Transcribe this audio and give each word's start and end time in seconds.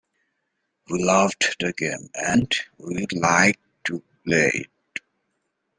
We 0.89 1.03
loved 1.03 1.57
the 1.59 1.73
game 1.73 2.09
and 2.15 2.51
we 2.79 3.05
liked 3.13 3.61
to 3.83 4.01
play 4.25 4.49
it. 4.51 5.01